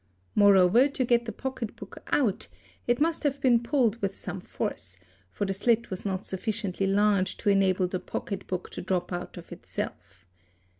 [0.33, 2.47] Moreover to get the pocket book out,
[2.87, 4.97] it must have been pulled with some force,
[5.31, 9.37] for the slit was not sufficiently large to enable the pocket book to drop out
[9.37, 10.25] of itself.